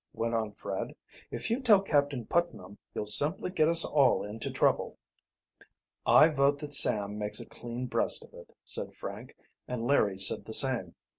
[0.13, 0.95] went on Fred.
[1.29, 4.97] "If you tell Captain Putnam you'll simply get us all into trouble."
[6.07, 9.37] "I vote that Sam makes a clean breast of it," said Frank,
[9.67, 10.95] and Larry said the same.